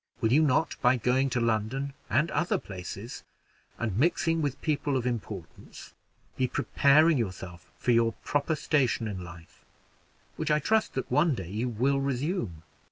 [0.19, 3.23] Will you not, by going to London and other places,
[3.77, 5.93] and mixing with people of importance,
[6.37, 9.63] be preparing yourself for your proper station in life,
[10.37, 12.63] which I trust that one day you will resume?